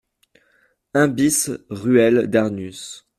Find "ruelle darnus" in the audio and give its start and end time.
1.69-3.05